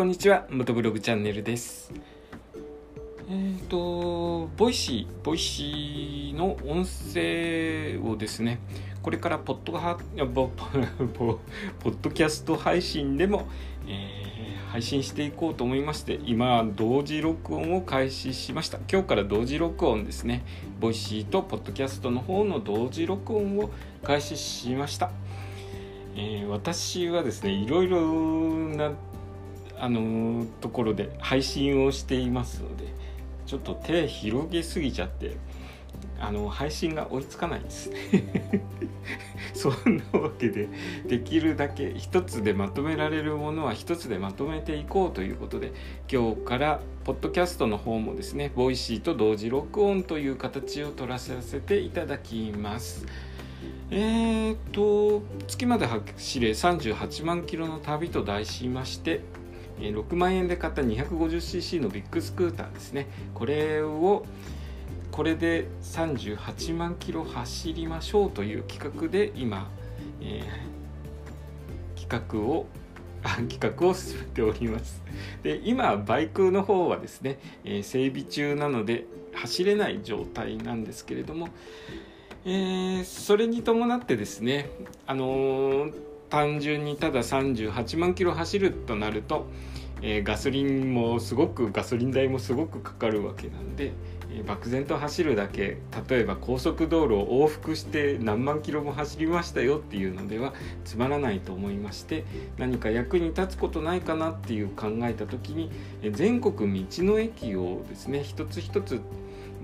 [0.00, 1.92] こんにちは元ブログチャンネルです。
[3.28, 8.60] えっ、ー、と VoicyVoicyの音声をですね
[9.02, 9.98] これからポッドハ
[10.32, 10.48] ポ
[11.80, 13.46] ポッドキャスト配信でも、
[13.86, 18.78] えー、配信していこうと思いまして今同時録音を開始しました。
[18.90, 20.46] 今日から同時録音ですね。
[20.80, 23.68] Voicyとポッドキャストの方の同時録音を
[24.02, 25.10] 開始しました。
[26.16, 28.92] えー、私はですねいろいろな
[29.80, 32.84] あのところで配信をしていますので
[33.46, 35.36] ちょっと手広げすぎちゃって
[36.20, 37.90] あの配信が追いつかないです
[39.54, 40.68] そんなわけで
[41.06, 45.72] できるだけ一つでまとめられるものは一つでまとめていこうということで
[46.10, 53.06] 今日からポッドキャストの方もですね Voicyと同時録音という形を取らさせていただきます。
[53.90, 59.20] えーと月まで走れ38万キロの旅と題しまして
[59.80, 63.08] 6万円で買った 250cc のビッグスクーターですね。
[63.34, 64.24] これを
[65.10, 69.70] これで38万キロ走りましょうという企画で今、
[70.20, 72.66] えー、企画を
[73.22, 75.02] 企画を進めております。
[75.42, 81.48] で今バイクの方はですね、えー、整備中なので走れない状態なんですけれども
[82.44, 84.70] えー、それに伴ってですね、
[85.06, 85.94] あのー、
[86.30, 89.46] 単純にただ38万キロ走るとなると、
[90.00, 93.92] えー、ガソリンもすごくガソリン代もすごくかかるわけなんで、
[94.32, 102.24] え漠然と走るだけ例えば高速道路を往復して何万キロも走りましたよっていうのではつまらないと思いまして
[102.56, 105.70] 何か役に立つことないかなっていう考えた時に
[106.02, 109.00] え全国道の駅をですね一つ一つ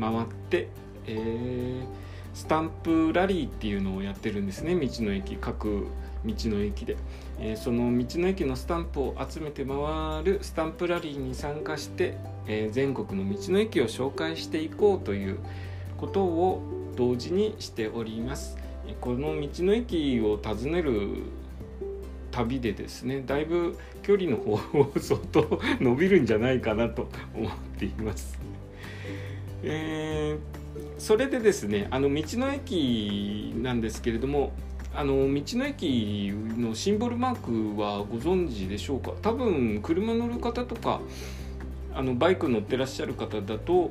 [0.00, 0.68] 回って、
[1.06, 2.06] えー
[2.36, 5.86] スタンプラリーっていうのをやってるんですね道の駅各
[6.26, 6.96] 道の駅で、
[7.38, 12.16] えー、その道の駅のスタンプを集めて回るスタンプラリーに参加して、
[12.46, 15.38] えー、全国の道の駅を紹介していこうという
[15.96, 16.62] ことを
[16.96, 18.56] 同時にしております
[19.00, 21.24] この道の駅を訪ねる
[22.30, 28.38] 旅でですねだいぶ距離の方を相当伸びるんじゃないかなと思っています。
[29.62, 30.66] えー
[30.98, 34.52] それでですねあの道の駅なんですけれども
[34.96, 39.12] あの道の駅のシンボルマークはご存知でしょうか？
[39.20, 41.00] 多分車乗る方とか
[41.94, 43.90] あのバイク乗ってらっしゃる方だと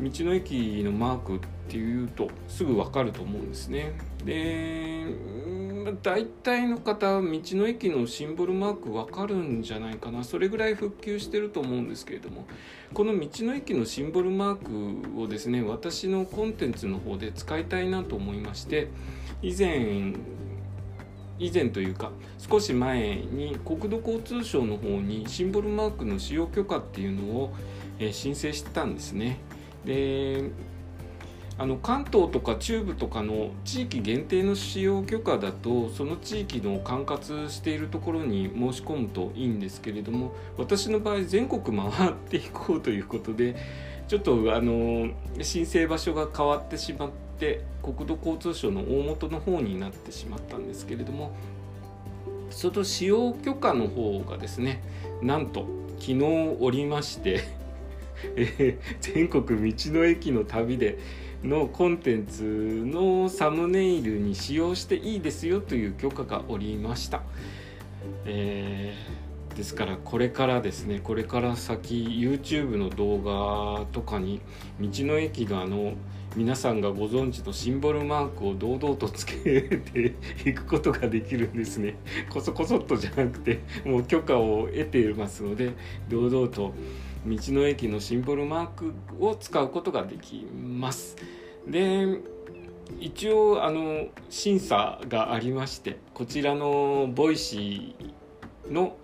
[0.00, 3.98] 道の駅のマークっていうとすぐ分かると思うんですね。
[4.24, 5.06] で
[6.02, 12.46] 大体の方道の駅のシンボルマーク分かるんじゃないかなそれぐらい復旧してると思うんですけれども
[12.94, 18.88] この道の駅のシンボルマークをですね私のコンテンツの方で使いたいなと思いまして
[19.42, 20.14] 以前
[21.38, 27.54] 以前というか少し前に国土交通省の方にシンボルマークの使用許可っていうのを、
[27.98, 29.38] え申請してたんですね。
[29.84, 30.50] で
[31.56, 43.54] あの関東とか中部とかの地域限定の使用許可だとその地域の管轄しているところに申し込むといいんですけれども私の場合全国回っていこうということで
[44.08, 45.10] ちょっとあの
[45.42, 51.34] 申請場所が変わってしまって国土交通省の大元の方になってしまったんですけれども
[52.50, 54.82] その使用許可の方がですね
[55.22, 55.66] なんと
[55.98, 56.22] 昨日
[56.60, 57.42] おりまして
[58.36, 60.98] え全国道の駅の旅で
[61.42, 62.42] のコンテンツ
[62.86, 67.22] のサムネイルに使用していいですよという許可がおりました。
[68.24, 69.23] えー、
[69.54, 74.40] ですからこれからですねこれから先 YouTube の動画とかに
[74.80, 75.94] 道の駅のあの
[76.36, 81.94] 皆さんがご存知のシンボルマークを堂々とつけていくことができるんですね。
[82.28, 85.74] こそこそっとじゃなくてもう許可を得ていますので
[86.08, 86.74] 堂々と
[87.24, 91.16] 道の駅のシンボルマークを使うことができます。
[91.68, 92.18] で
[92.98, 98.96] 一応あの審査がありましてこちらの Voicy の、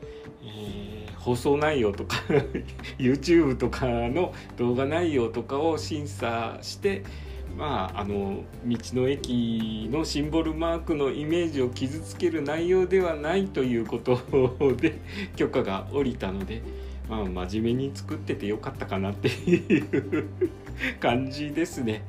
[0.42, 2.16] えー、放送内容とか
[2.98, 7.04] YouTube とかの動画内容とかを審査して
[7.56, 14.18] まああの道の駅のシンボルマークのイメージを傷つける内容ではないということ
[14.76, 14.98] で
[15.36, 16.62] 許可が下りたので。
[17.10, 20.28] まあ真面目に作っててよかったかなっていう
[21.00, 22.04] 感じですね。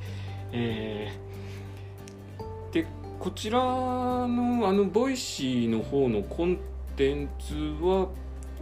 [0.52, 2.86] えー、で
[3.20, 6.60] こちらのあの Voicy の方のコン
[6.96, 8.08] テンツは、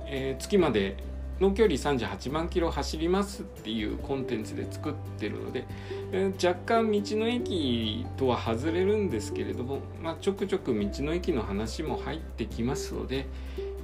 [0.06, 0.98] えー、月まで
[1.40, 5.66] の距離38万キロ走りますっていうコンテンツで作ってるので、
[6.12, 13.28] えー、若干道の駅とは外れるんですけれども、まあ、ちょくちょく道の駅の話も入ってきますので、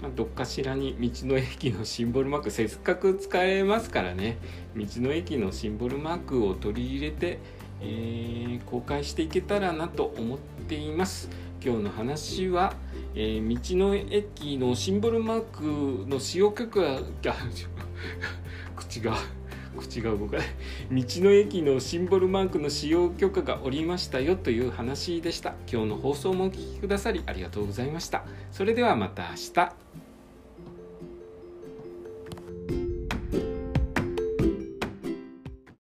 [0.02, 4.38] まあ、どっかしらに道の駅のシンボルマークせっかく使えますからね
[4.76, 7.40] 道の駅のシンボルマークを取り入れて、
[7.82, 10.38] えー、公開していけたらなと思っ
[10.68, 11.30] ています。
[11.64, 12.74] 今日の話は、
[13.16, 15.42] えー、道の駅のシンボルマー
[16.06, 17.02] クの使用許可が
[18.76, 19.16] 口が
[19.78, 20.48] 口が動かない。
[20.92, 25.56] 道の駅のシンボルマークの使用許可がおりましたよという話でした。
[25.72, 28.24] 今日の放送もお聴きくださりありがとうございました。
[28.52, 30.05] それではまた明日。